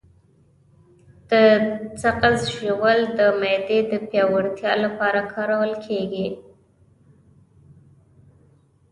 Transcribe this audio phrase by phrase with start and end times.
[1.29, 1.31] د
[2.01, 6.33] سقز ژوول د معدې د پیاوړتیا لپاره وکاروئ